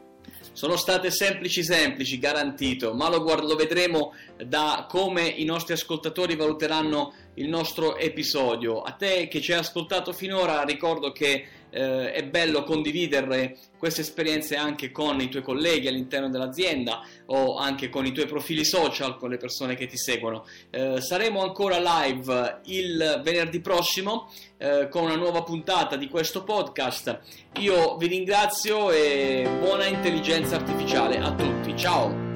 Sono 0.58 0.76
state 0.76 1.12
semplici 1.12 1.63
semplici, 1.63 2.17
garantito, 2.17 2.96
ma 2.96 3.10
lo, 3.10 3.22
guard- 3.22 3.43
lo 3.43 3.56
vedremo 3.56 4.15
da 4.43 4.88
come 4.89 5.28
i 5.28 5.46
nostri 5.46 5.74
ascoltatori 5.74 6.36
valuteranno 6.36 7.13
il 7.38 7.50
nostro 7.50 7.97
episodio. 7.97 8.82
A 8.82 8.91
te 8.91 9.28
che 9.28 9.41
ci 9.41 9.54
hai 9.54 9.60
ascoltato 9.60 10.13
finora 10.13 10.63
ricordo 10.63 11.12
che 11.12 11.45
eh, 11.69 12.12
è 12.12 12.23
bello 12.23 12.63
condividere 12.63 13.58
queste 13.78 14.02
esperienze 14.02 14.56
anche 14.56 14.91
con 14.91 15.19
i 15.19 15.30
tuoi 15.30 15.43
colleghi 15.43 15.88
all'interno 15.88 16.30
dell'azienda 16.30 17.02
o 17.28 17.58
anche 17.58 17.89
con 17.89 18.06
i 18.06 18.12
tuoi 18.12 18.26
profili 18.26 18.65
social, 18.65 19.17
con 19.17 19.30
le 19.30 19.38
persone 19.38 19.76
che 19.76 19.86
ti 19.86 19.97
seguono. 19.97 20.45
Eh, 20.69 21.02
saremo 21.02 21.41
ancora 21.41 21.80
live 21.80 22.62
il 22.65 23.21
venerdì 23.23 23.60
prossimo 23.60 24.32
eh, 24.58 24.88
con 24.89 25.04
una 25.04 25.15
nuova 25.15 25.43
puntata 25.43 25.95
di 25.95 26.08
questo 26.08 26.43
podcast. 26.43 27.19
Io 27.60 27.97
vi 27.97 28.08
ringrazio 28.08 28.91
e 28.91 29.47
buona 29.60 29.86
intelligenza 29.86 30.56
artificiale 30.56 31.17
a 31.17 31.34
tutti. 31.34 31.76
Ciao! 31.76 32.26